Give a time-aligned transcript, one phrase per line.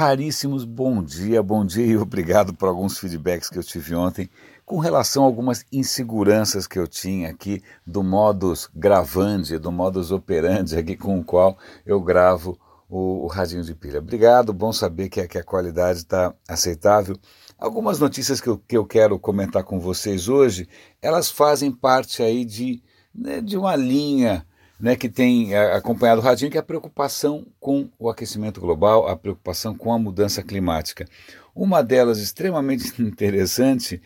[0.00, 4.30] raríssimos bom dia, bom dia e obrigado por alguns feedbacks que eu tive ontem
[4.64, 10.74] com relação a algumas inseguranças que eu tinha aqui do modus gravandi, do modus operandi
[10.74, 12.58] aqui com o qual eu gravo
[12.88, 13.98] o, o radinho de pilha.
[13.98, 17.14] Obrigado, bom saber que, que a qualidade está aceitável.
[17.58, 20.66] Algumas notícias que eu, que eu quero comentar com vocês hoje,
[21.02, 22.82] elas fazem parte aí de,
[23.14, 24.46] né, de uma linha
[24.80, 29.06] né, que tem é, acompanhado o radinho, que é a preocupação com o aquecimento global,
[29.06, 31.06] a preocupação com a mudança climática.
[31.54, 34.00] Uma delas extremamente interessante,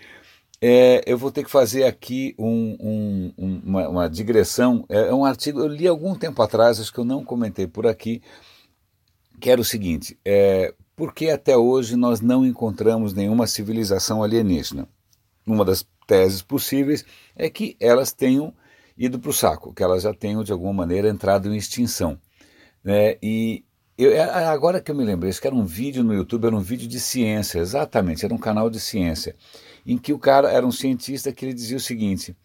[0.61, 4.85] é, eu vou ter que fazer aqui um, um, uma, uma, digressão.
[4.89, 7.87] É, é um artigo, eu li algum tempo atrás, acho que eu não comentei por
[7.87, 8.21] aqui,
[9.41, 14.89] que era o seguinte: é, por que até hoje nós não encontramos nenhuma civilização alienígena?
[15.47, 17.05] Uma das teses possíveis
[17.37, 18.55] é que elas tenham
[18.97, 22.19] ido para o saco, que elas já tenham de alguma maneira entrado em extinção.
[22.83, 23.17] Né?
[23.23, 23.65] E
[23.97, 26.57] eu, é, agora que eu me lembrei, isso que era um vídeo no YouTube, era
[26.57, 29.37] um vídeo de ciência, exatamente, era um canal de ciência,
[29.87, 32.37] em que o cara era um cientista que ele dizia o seguinte: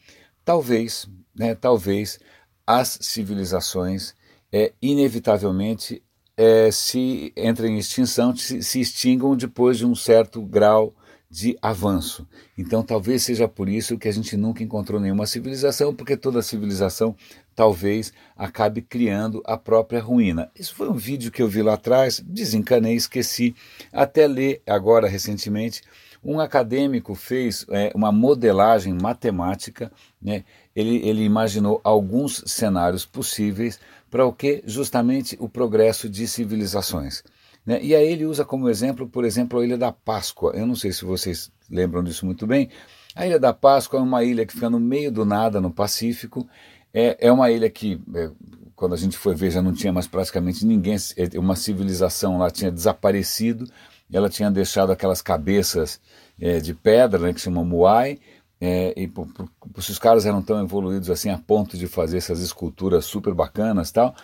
[0.45, 2.19] talvez, né, talvez
[2.67, 4.13] as civilizações
[4.51, 6.03] é, inevitavelmente
[6.37, 10.95] é, se entrem em extinção, se, se extingam depois de um certo grau
[11.29, 12.27] de avanço.
[12.57, 17.15] Então, talvez seja por isso que a gente nunca encontrou nenhuma civilização, porque toda civilização
[17.55, 20.49] talvez acabe criando a própria ruína.
[20.55, 23.55] Isso foi um vídeo que eu vi lá atrás, desencanei, esqueci.
[23.93, 25.83] Até ler agora recentemente,
[26.23, 30.43] um acadêmico fez é, uma modelagem matemática, né?
[30.75, 34.63] ele, ele imaginou alguns cenários possíveis para o que?
[34.65, 37.23] Justamente o progresso de civilizações.
[37.69, 37.79] Né?
[37.83, 40.53] E aí ele usa como exemplo, por exemplo, a Ilha da Páscoa.
[40.55, 42.67] Eu não sei se vocês lembram disso muito bem.
[43.15, 46.49] A Ilha da Páscoa é uma ilha que fica no meio do nada, no Pacífico.
[46.91, 48.31] É, é uma ilha que, é,
[48.75, 52.49] quando a gente foi ver, já não tinha mais praticamente ninguém, é, uma civilização lá
[52.49, 53.69] tinha desaparecido.
[54.11, 56.01] Ela tinha deixado aquelas cabeças
[56.41, 58.19] é, de pedra, né, que se chama Muay,
[58.59, 62.17] é, e por, por, se os caras eram tão evoluídos assim a ponto de fazer
[62.17, 64.15] essas esculturas super bacanas tal,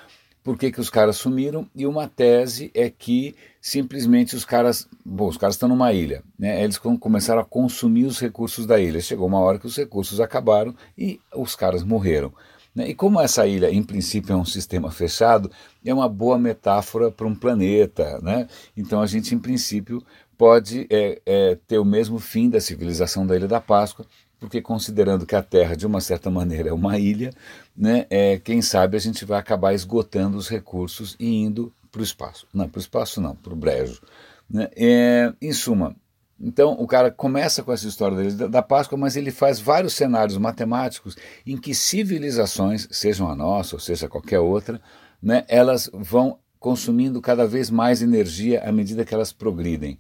[0.46, 5.28] por que, que os caras sumiram, e uma tese é que simplesmente os caras, bom,
[5.28, 6.64] os caras estão numa ilha, né?
[6.64, 9.02] eles começaram a consumir os recursos da ilha.
[9.02, 12.32] Chegou uma hora que os recursos acabaram e os caras morreram.
[12.76, 12.90] Né?
[12.90, 15.50] E como essa ilha, em princípio, é um sistema fechado,
[15.84, 18.20] é uma boa metáfora para um planeta.
[18.22, 18.48] Né?
[18.78, 20.04] Então a gente, em princípio,
[20.38, 24.06] pode é, é, ter o mesmo fim da civilização da Ilha da Páscoa,
[24.40, 27.32] porque considerando que a Terra, de uma certa maneira, é uma ilha,
[27.76, 32.04] né, é, quem sabe a gente vai acabar esgotando os recursos e indo para o
[32.04, 32.48] espaço.
[32.54, 34.02] Não, para o espaço não, para o brejo.
[34.50, 34.70] Né?
[34.76, 35.96] É, em suma,
[36.40, 40.38] então o cara começa com essa história da, da Páscoa, mas ele faz vários cenários
[40.38, 44.82] matemáticos em que civilizações, sejam a nossa ou seja qualquer outra,
[45.22, 50.00] né, elas vão consumindo cada vez mais energia à medida que elas progridem.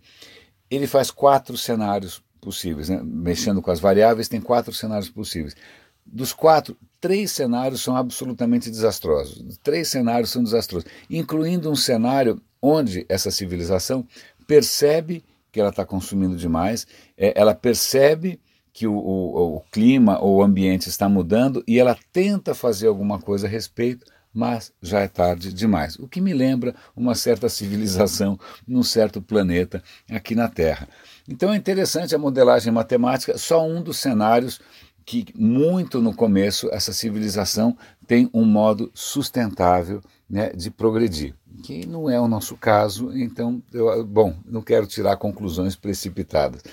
[0.68, 3.00] Ele faz quatro cenários possíveis, né?
[3.03, 5.56] mexendo com as variáveis, tem quatro cenários possíveis.
[6.04, 9.59] Dos quatro, três cenários são absolutamente desastrosos.
[9.62, 14.04] Três cenários são desastrosos, incluindo um cenário onde essa civilização
[14.48, 18.40] percebe que ela está consumindo demais, é, ela percebe
[18.74, 23.20] que o, o, o clima ou o ambiente está mudando e ela tenta fazer alguma
[23.20, 25.96] coisa a respeito, mas já é tarde demais.
[25.96, 28.38] O que me lembra uma certa civilização
[28.68, 29.81] num certo planeta
[30.12, 30.90] aqui na Terra.
[31.25, 34.59] Então é interessante a modelagem matemática, só um dos cenários
[35.06, 42.09] que muito no começo essa civilização tem um modo sustentável né, de progredir, que não
[42.09, 46.63] é o nosso caso, então, eu, bom, não quero tirar conclusões precipitadas.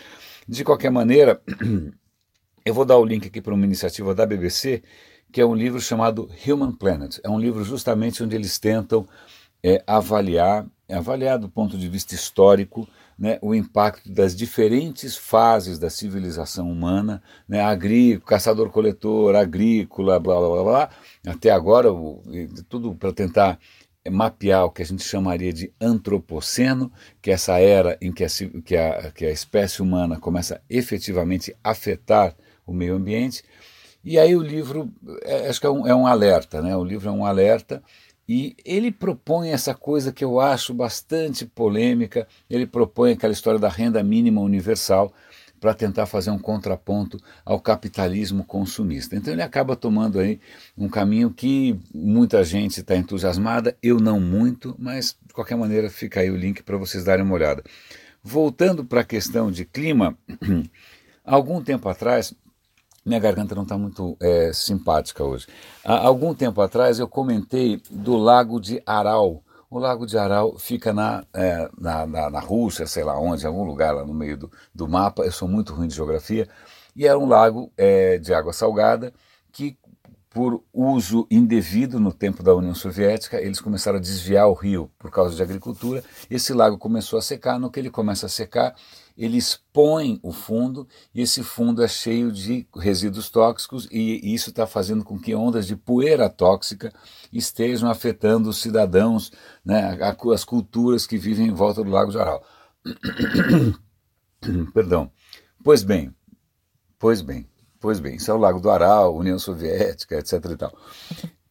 [0.48, 1.40] De qualquer maneira,
[2.64, 4.82] eu vou dar o link aqui para uma iniciativa da BBC,
[5.32, 7.18] que é um livro chamado Human Planet.
[7.24, 9.08] É um livro justamente onde eles tentam
[9.62, 12.86] é, avaliar, avaliar do ponto de vista histórico,
[13.18, 20.48] né, o impacto das diferentes fases da civilização humana, né, agrícola, caçador-coletor, agrícola, blá, blá
[20.48, 20.90] blá blá,
[21.26, 22.22] até agora, o,
[22.68, 23.58] tudo para tentar
[24.10, 28.28] mapear o que a gente chamaria de antropoceno, que é essa era em que a,
[28.64, 32.34] que a, que a espécie humana começa efetivamente afetar
[32.66, 33.44] o meio ambiente.
[34.04, 36.76] E aí o livro, é, acho que é um, é um alerta, né?
[36.76, 37.82] o livro é um alerta
[38.28, 42.26] e ele propõe essa coisa que eu acho bastante polêmica.
[42.48, 45.12] Ele propõe aquela história da renda mínima universal
[45.60, 49.14] para tentar fazer um contraponto ao capitalismo consumista.
[49.14, 50.40] Então ele acaba tomando aí
[50.76, 56.18] um caminho que muita gente está entusiasmada, eu não muito, mas de qualquer maneira fica
[56.18, 57.62] aí o link para vocês darem uma olhada.
[58.24, 60.18] Voltando para a questão de clima,
[61.24, 62.34] algum tempo atrás
[63.04, 65.46] minha garganta não está muito é, simpática hoje.
[65.84, 69.42] Há algum tempo atrás eu comentei do lago de Aral.
[69.68, 73.64] O Lago de Aral fica na, é, na, na, na, Rússia, sei lá onde, algum
[73.64, 75.24] lugar lá no meio do, do mapa.
[75.24, 76.46] Eu sou muito ruim de geografia.
[76.94, 79.14] E é um lago é, de água salgada
[79.50, 79.78] que,
[80.28, 85.10] por uso indevido no tempo da União Soviética, eles começaram a desviar o rio por
[85.10, 86.04] causa de agricultura.
[86.30, 87.58] Esse lago começou a secar.
[87.58, 88.74] No que ele começa a secar,
[89.16, 94.66] ele expõe o fundo e esse fundo é cheio de resíduos tóxicos e isso está
[94.66, 96.92] fazendo com que ondas de poeira tóxica
[97.32, 99.32] estejam afetando os cidadãos,
[99.64, 99.98] né,
[100.32, 102.44] as culturas que vivem em volta do Lago de Aral.
[104.74, 105.10] Perdão.
[105.62, 106.14] Pois bem,
[106.98, 107.48] pois bem,
[107.80, 110.44] pois bem, isso é o Lago do Aral, União Soviética, etc.
[110.50, 110.76] E tal.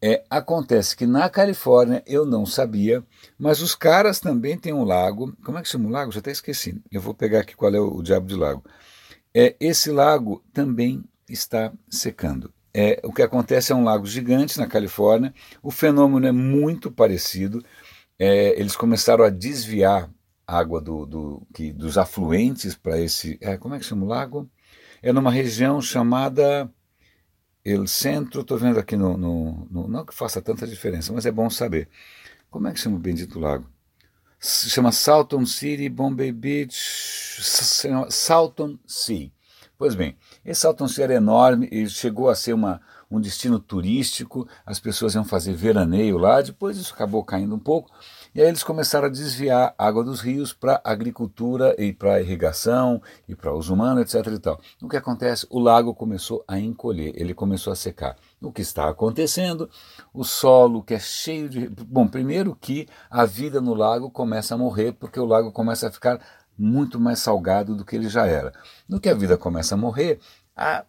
[0.04, 3.04] É, acontece que na Califórnia eu não sabia,
[3.38, 5.36] mas os caras também têm um lago.
[5.44, 6.12] Como é que chama o lago?
[6.12, 6.82] Já até esqueci.
[6.92, 8.64] Eu vou pegar aqui qual é o, o diabo de lago.
[9.34, 12.52] É, esse lago também está secando.
[12.74, 15.34] É, o que acontece é um lago gigante na Califórnia.
[15.62, 17.64] O fenômeno é muito parecido.
[18.18, 20.10] É, eles começaram a desviar
[20.48, 23.38] água do, do, que, dos afluentes para esse.
[23.40, 24.50] É, como é que chama o lago?
[25.02, 26.72] É numa região chamada
[27.64, 31.32] El Centro, estou vendo aqui no, no, no, Não que faça tanta diferença, mas é
[31.32, 31.88] bom saber.
[32.50, 33.66] Como é que chama o bendito lago?
[34.40, 36.76] Se chama Salton City, Bombay Beach,
[38.10, 39.32] Salton Sea.
[39.78, 44.48] Pois bem, esse Salton Sea era enorme e chegou a ser uma, um destino turístico,
[44.66, 47.92] as pessoas iam fazer veraneio lá, depois isso acabou caindo um pouco,
[48.34, 53.36] e aí eles começaram a desviar água dos rios para agricultura e para irrigação e
[53.36, 54.26] para uso humano, etc.
[54.28, 54.62] E tal.
[54.82, 55.46] O que acontece?
[55.50, 58.16] O lago começou a encolher, ele começou a secar.
[58.42, 59.70] O que está acontecendo?
[60.14, 61.68] O solo que é cheio de.
[61.68, 65.92] Bom, primeiro que a vida no lago começa a morrer, porque o lago começa a
[65.92, 66.20] ficar
[66.58, 68.54] muito mais salgado do que ele já era.
[68.88, 70.20] No que a vida começa a morrer,
[70.56, 70.86] a,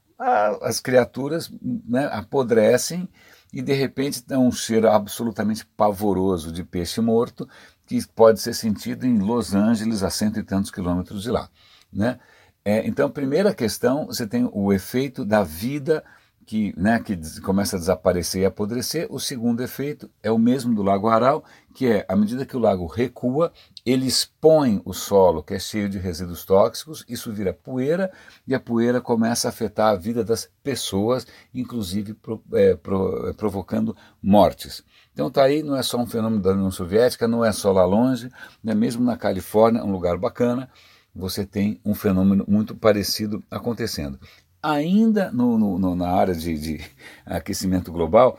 [0.62, 3.09] as criaturas né, apodrecem
[3.52, 7.49] e de repente dá um cheiro absolutamente pavoroso de peixe morto
[7.87, 11.50] que pode ser sentido em Los Angeles, a cento e tantos quilômetros de lá.
[11.93, 12.19] Né?
[12.64, 16.02] É, então, primeira questão, você tem o efeito da vida
[16.47, 19.06] que, né, que começa a desaparecer e apodrecer.
[19.11, 21.44] O segundo efeito é o mesmo do Lago Aral,
[21.75, 23.53] que é, à medida que o lago recua,
[23.85, 28.12] ele expõe o solo, que é cheio de resíduos tóxicos, isso vira poeira,
[28.47, 33.33] e a poeira começa a afetar a vida das pessoas, inclusive pro, é, pro, é,
[33.33, 34.85] provocando mortes.
[35.12, 37.85] Então tá aí, não é só um fenômeno da União Soviética, não é só lá
[37.85, 38.31] longe,
[38.62, 40.69] né, mesmo na Califórnia, um lugar bacana,
[41.15, 44.19] você tem um fenômeno muito parecido acontecendo
[44.62, 46.81] ainda no, no, na área de, de
[47.26, 48.38] aquecimento global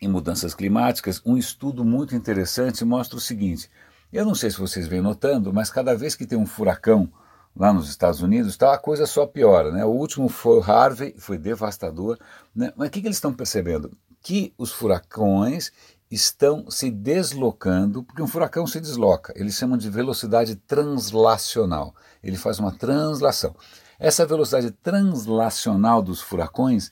[0.00, 3.70] e mudanças climáticas, um estudo muito interessante mostra o seguinte:
[4.12, 7.10] eu não sei se vocês vêm notando, mas cada vez que tem um furacão
[7.54, 9.70] lá nos Estados Unidos, tá, a coisa só piora.
[9.70, 9.84] Né?
[9.84, 12.18] O último foi o Harvey, foi devastador.
[12.54, 12.72] Né?
[12.76, 13.96] Mas o que, que eles estão percebendo?
[14.22, 15.70] Que os furacões
[16.10, 21.94] estão se deslocando, porque um furacão se desloca, eles chamam de velocidade translacional.
[22.22, 23.54] Ele faz uma translação.
[24.00, 26.90] Essa velocidade translacional dos furacões,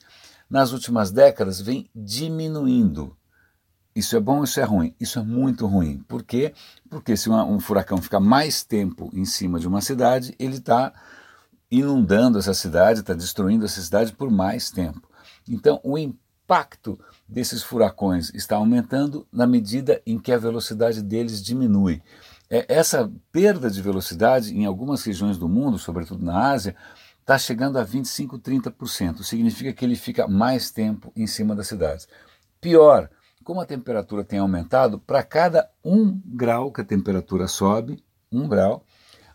[0.49, 3.17] nas últimas décadas, vem diminuindo.
[3.97, 4.95] Isso é bom, isso é ruim?
[5.01, 6.05] Isso é muito ruim.
[6.07, 6.53] Por quê?
[6.91, 10.93] Porque se uma, um furacão fica mais tempo em cima de uma cidade, ele está
[11.71, 15.09] inundando essa cidade, está destruindo essa cidade por mais tempo.
[15.49, 22.03] Então, o impacto desses furacões está aumentando na medida em que a velocidade deles diminui.
[22.51, 26.75] É, essa perda de velocidade em algumas regiões do mundo, sobretudo na Ásia,
[27.29, 29.23] está chegando a 25, 30%.
[29.23, 32.09] Significa que ele fica mais tempo em cima das cidades.
[32.59, 33.11] Pior,
[33.45, 38.83] como a temperatura tem aumentado, para cada um grau que a temperatura sobe, um grau,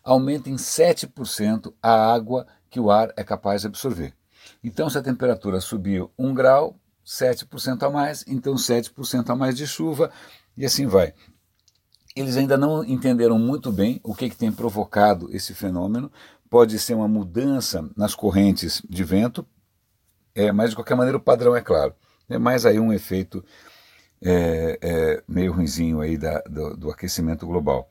[0.03, 4.11] aumenta em 7% a água que o ar é capaz de absorver.
[4.63, 9.67] Então, se a temperatura subiu um grau, 7% a mais, então 7% a mais de
[9.67, 10.09] chuva,
[10.57, 11.13] e assim vai
[12.15, 16.11] eles ainda não entenderam muito bem o que, que tem provocado esse fenômeno.
[16.53, 19.43] Pode ser uma mudança nas correntes de vento,
[20.35, 21.95] é, mas de qualquer maneira o padrão é claro.
[22.29, 23.43] É mais aí um efeito
[24.21, 27.89] é, é, meio ruinzinho aí da, do, do, aquecimento global.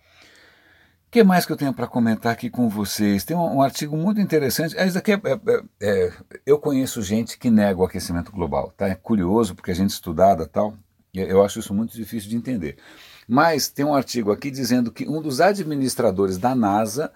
[1.08, 3.24] O que mais que eu tenho para comentar aqui com vocês?
[3.24, 4.76] Tem um, um artigo muito interessante.
[4.76, 6.12] Esse daqui é, é, é,
[6.46, 8.72] eu conheço gente que nega o aquecimento global.
[8.76, 8.86] Tá?
[8.86, 10.78] É curioso porque a gente estudada tal.
[11.12, 12.76] Eu acho isso muito difícil de entender.
[13.26, 17.12] Mas tem um artigo aqui dizendo que um dos administradores da NASA,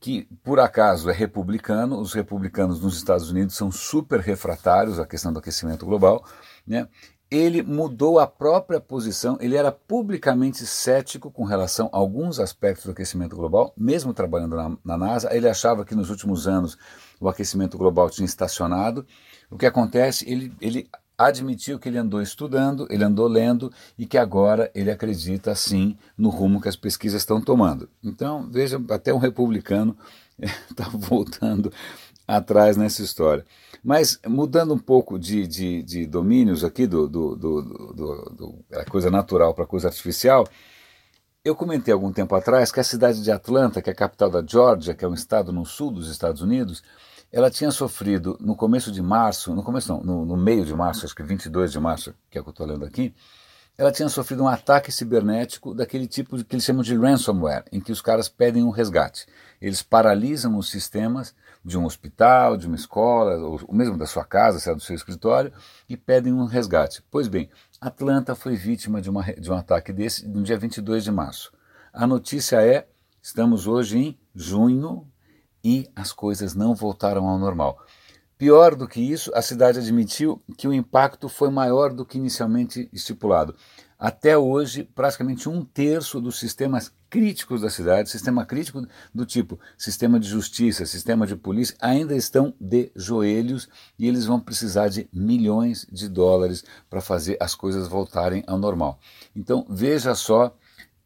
[0.00, 5.32] que por acaso é republicano, os republicanos nos Estados Unidos são super refratários à questão
[5.32, 6.24] do aquecimento global,
[6.66, 6.88] né?
[7.30, 12.90] ele mudou a própria posição, ele era publicamente cético com relação a alguns aspectos do
[12.90, 16.76] aquecimento global, mesmo trabalhando na, na, NASA, ele achava que nos últimos anos
[17.20, 19.06] o aquecimento global tinha estacionado.
[19.48, 20.28] O que acontece?
[20.28, 20.88] Ele, ele
[21.26, 26.30] admitiu que ele andou estudando, ele andou lendo e que agora ele acredita sim no
[26.30, 27.88] rumo que as pesquisas estão tomando.
[28.02, 29.96] Então, veja, até um republicano
[30.38, 31.70] está voltando
[32.26, 33.44] atrás nessa história.
[33.84, 39.10] Mas mudando um pouco de, de, de domínios aqui, do, do, do, do, da coisa
[39.10, 40.46] natural para a coisa artificial,
[41.44, 44.44] eu comentei algum tempo atrás que a cidade de Atlanta, que é a capital da
[44.46, 46.82] Georgia, que é um estado no sul dos Estados Unidos,
[47.32, 51.04] ela tinha sofrido no começo de março, no começo não, no, no meio de março,
[51.04, 53.14] acho que 22 de março, que é o que eu estou lendo aqui,
[53.78, 57.90] ela tinha sofrido um ataque cibernético daquele tipo que eles chamam de ransomware, em que
[57.90, 59.26] os caras pedem um resgate.
[59.58, 61.34] Eles paralisam os sistemas
[61.64, 65.52] de um hospital, de uma escola, ou mesmo da sua casa, é do seu escritório,
[65.88, 67.02] e pedem um resgate.
[67.10, 67.48] Pois bem,
[67.80, 71.50] Atlanta foi vítima de, uma, de um ataque desse no dia 22 de março.
[71.90, 72.86] A notícia é:
[73.22, 75.06] estamos hoje em junho,
[75.62, 77.78] e as coisas não voltaram ao normal.
[78.40, 82.88] Pior do que isso, a cidade admitiu que o impacto foi maior do que inicialmente
[82.90, 83.54] estipulado.
[83.98, 90.18] Até hoje, praticamente um terço dos sistemas críticos da cidade, sistema crítico do tipo sistema
[90.18, 95.86] de justiça, sistema de polícia, ainda estão de joelhos e eles vão precisar de milhões
[95.92, 98.98] de dólares para fazer as coisas voltarem ao normal.
[99.36, 100.56] Então, veja só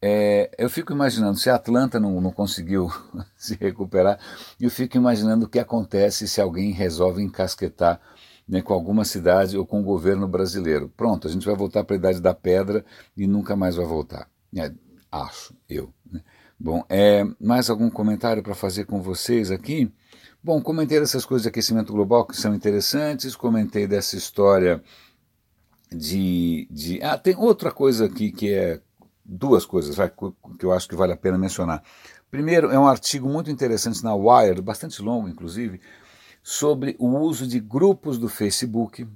[0.07, 2.93] é, eu fico imaginando, se a Atlanta não, não conseguiu
[3.39, 4.21] se recuperar,
[4.61, 7.99] eu fico imaginando o que acontece se alguém resolve encasquetar
[8.47, 10.93] né, com alguma cidade ou com o governo brasileiro.
[10.95, 12.85] Pronto, a gente vai voltar para a Idade da Pedra
[13.17, 14.29] e nunca mais vai voltar.
[14.55, 14.71] É,
[15.11, 15.91] acho, eu.
[16.13, 16.21] Né?
[16.61, 19.91] Bom, é, mais algum comentário para fazer com vocês aqui?
[20.43, 24.83] Bom, comentei dessas coisas de aquecimento global que são interessantes, comentei dessa história
[25.91, 26.69] de.
[26.71, 28.83] de ah, tem outra coisa aqui que é
[29.25, 29.97] duas coisas
[30.59, 31.83] que eu acho que vale a pena mencionar.
[32.31, 35.81] Primeiro, é um artigo muito interessante na Wired, bastante longo inclusive,
[36.43, 39.07] sobre o uso de grupos do Facebook,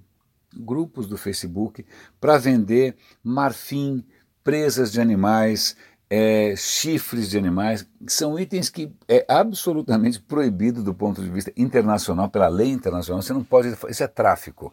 [0.57, 1.85] grupos do Facebook,
[2.21, 4.05] para vender marfim,
[4.43, 5.77] presas de animais,
[6.09, 11.53] é, chifres de animais, que são itens que é absolutamente proibido do ponto de vista
[11.57, 13.21] internacional, pela lei internacional.
[13.21, 13.77] Você não pode.
[13.89, 14.73] Isso é tráfico.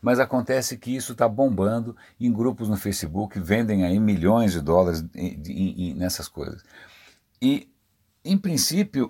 [0.00, 5.04] Mas acontece que isso está bombando em grupos no Facebook, vendem aí milhões de dólares
[5.14, 6.62] em, em, em, nessas coisas.
[7.40, 7.68] E,
[8.24, 9.08] em princípio,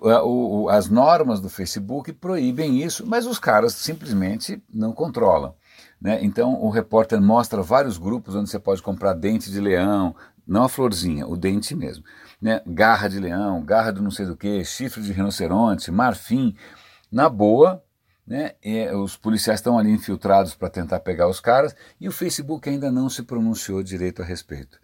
[0.69, 5.53] as normas do Facebook proíbem isso, mas os caras simplesmente não controlam.
[5.99, 6.19] Né?
[6.21, 10.15] Então o repórter mostra vários grupos onde você pode comprar dente de leão,
[10.45, 12.03] não a florzinha, o dente mesmo.
[12.41, 12.61] Né?
[12.67, 16.55] Garra de leão, garra de não sei do que, chifre de rinoceronte, marfim.
[17.11, 17.81] Na boa,
[18.25, 18.53] né?
[18.63, 22.91] E os policiais estão ali infiltrados para tentar pegar os caras e o Facebook ainda
[22.91, 24.79] não se pronunciou direito a respeito.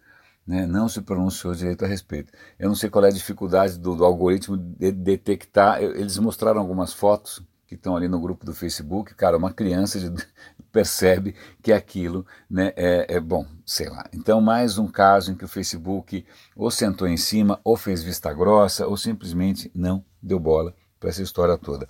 [0.46, 0.66] Né?
[0.66, 2.32] Não se pronunciou direito a respeito.
[2.58, 5.82] Eu não sei qual é a dificuldade do, do algoritmo de detectar.
[5.82, 9.14] Eles mostraram algumas fotos que estão ali no grupo do Facebook.
[9.14, 10.12] Cara, uma criança de,
[10.70, 14.04] percebe que aquilo né, é, é bom, sei lá.
[14.12, 16.24] Então, mais um caso em que o Facebook
[16.56, 21.22] ou sentou em cima, ou fez vista grossa, ou simplesmente não deu bola para essa
[21.22, 21.88] história toda.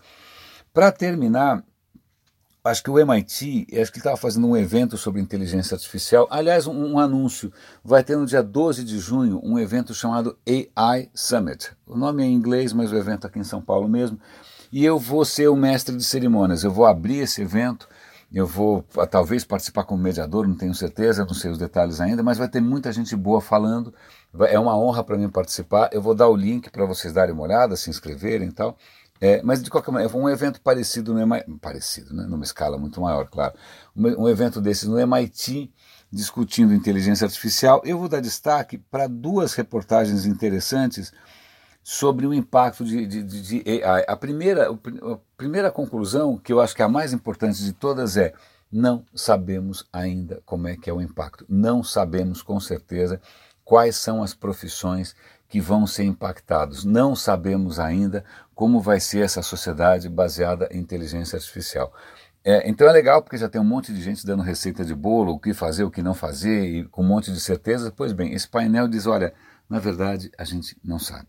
[0.73, 1.63] Para terminar,
[2.65, 6.27] acho que o MIT, acho que estava fazendo um evento sobre inteligência artificial.
[6.31, 7.53] Aliás, um, um, anúncio.
[7.85, 11.73] Vai ter no dia 12 de junho um evento chamado AI Summit.
[11.87, 14.19] O nome é em inglês, mas o evento é aqui em São Paulo mesmo.
[14.73, 16.65] E eu vou ser o mestre de cerimônias.
[16.65, 17.87] Eu vou abrir esse evento.
[18.33, 22.39] Eu vou talvez participar como mediador, não tenho certeza, não sei os detalhes ainda, mas
[22.39, 23.93] vai ter muita gente boa falando.
[24.49, 25.91] É uma honra para mim participar.
[25.93, 28.79] Eu vou dar o link para vocês darem uma olhada, se inscreverem e tal.
[29.25, 33.01] É, mas de qualquer maneira, um evento parecido no MIT, parecido, né, numa escala muito
[33.01, 33.55] maior, claro.
[33.95, 35.73] Um, um evento desses no MIT,
[36.11, 37.81] discutindo inteligência artificial.
[37.85, 41.13] Eu vou dar destaque para duas reportagens interessantes
[41.85, 44.05] sobre o impacto de, de, de AI.
[44.09, 48.17] A primeira, a primeira conclusão, que eu acho que é a mais importante de todas,
[48.17, 48.35] é
[48.73, 51.47] não sabemos ainda como é que é o impacto.
[51.49, 53.21] Não sabemos com certeza
[53.65, 55.15] quais são as profissões
[55.53, 56.83] que vão ser impactados.
[56.83, 61.93] Não sabemos ainda como vai ser essa sociedade baseada em inteligência artificial.
[62.43, 65.35] É, então é legal porque já tem um monte de gente dando receita de bolo,
[65.35, 67.93] o que fazer, o que não fazer, e com um monte de certeza.
[67.95, 69.35] Pois bem, esse painel diz: olha,
[69.69, 71.29] na verdade a gente não sabe.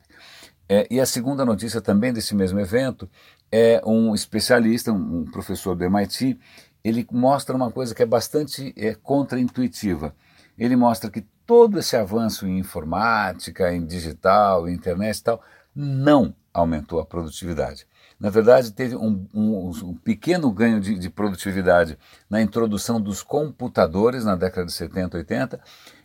[0.69, 3.09] É, e a segunda notícia também desse mesmo evento
[3.51, 6.39] é um especialista, um, um professor do MIT,
[6.81, 10.15] ele mostra uma coisa que é bastante é, contraintuitiva.
[10.57, 15.41] Ele mostra que todo esse avanço em informática, em digital, em internet e tal,
[15.75, 17.87] não aumentou a produtividade.
[18.19, 21.97] Na verdade, teve um, um, um pequeno ganho de, de, produtividade
[22.29, 25.59] na introdução dos computadores na década de 70, 80.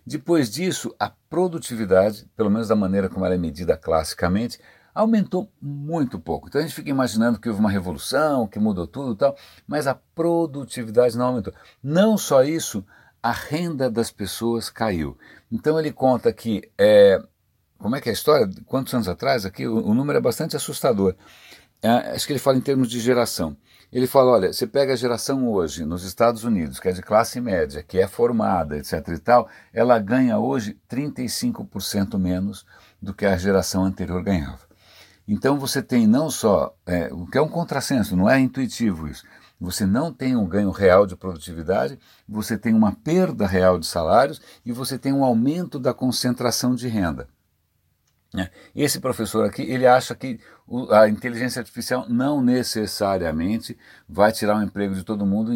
[0.04, 4.58] Depois disso, a produtividade, pelo menos da maneira como ela é medida classicamente,
[4.94, 6.48] aumentou muito pouco.
[6.48, 9.86] Então a gente fica imaginando que houve uma revolução, que mudou tudo e tal, mas
[9.86, 11.54] a produtividade não aumentou.
[11.80, 12.84] Não só isso,
[13.22, 15.16] a renda das pessoas caiu.
[15.50, 17.20] Então ele conta que, é,
[17.78, 18.48] como é que é a história?
[18.66, 19.44] Quantos anos atrás?
[19.44, 21.14] Aqui o, o número é bastante assustador.
[21.82, 23.56] É, acho que ele fala em termos de geração.
[23.90, 27.40] Ele fala, olha, você pega a geração hoje nos Estados Unidos, que é de classe
[27.40, 32.66] média, que é formada, etc e tal, ela ganha hoje 35% menos
[33.00, 34.68] do que a geração anterior ganhava.
[35.26, 39.24] Então você tem não só, é, o que é um contrassenso, não é intuitivo isso,
[39.60, 41.98] você não tem um ganho real de produtividade,
[42.28, 46.88] você tem uma perda real de salários e você tem um aumento da concentração de
[46.88, 47.28] renda.
[48.36, 48.50] É.
[48.76, 50.38] Esse professor aqui, ele acha que
[50.90, 55.54] a inteligência artificial não necessariamente vai tirar o emprego de todo mundo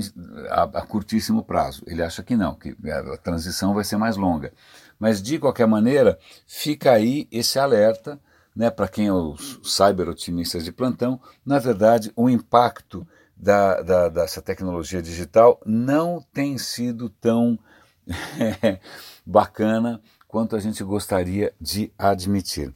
[0.49, 1.83] a, a curtíssimo prazo.
[1.87, 4.55] Ele acha que não, que a transição vai ser mais longa.
[4.99, 8.19] Mas, de qualquer maneira, fica aí esse alerta
[8.57, 11.21] né, para quem é os cyber-otimistas de plantão.
[11.45, 13.07] Na verdade, o impacto
[13.43, 17.59] da, da, dessa tecnologia digital não tem sido tão
[19.27, 22.73] bacana quanto a gente gostaria de admitir.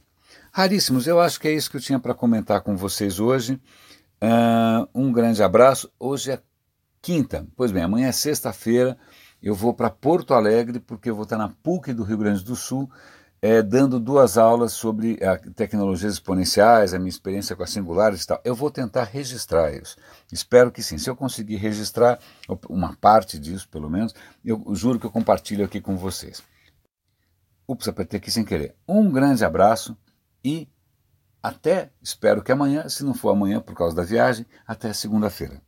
[0.51, 3.53] Raríssimos, eu acho que é isso que eu tinha para comentar com vocês hoje.
[4.21, 5.89] Uh, um grande abraço.
[5.97, 6.41] Hoje é
[7.01, 8.97] quinta, pois bem, amanhã é sexta-feira.
[9.41, 12.55] Eu vou para Porto Alegre porque eu vou estar na PUC do Rio Grande do
[12.55, 12.89] Sul
[13.41, 18.27] é, dando duas aulas sobre a, tecnologias exponenciais, a minha experiência com as singulares e
[18.27, 18.41] tal.
[18.43, 19.97] Eu vou tentar registrar isso.
[20.31, 20.97] Espero que sim.
[20.97, 22.19] Se eu conseguir registrar
[22.69, 24.13] uma parte disso, pelo menos,
[24.43, 26.41] eu juro que eu compartilho aqui com vocês.
[27.67, 28.75] Ups, apertei aqui sem querer.
[28.87, 29.95] Um grande abraço
[30.43, 30.67] e
[31.41, 35.61] até, espero que amanhã, se não for amanhã por causa da viagem, até segunda-feira.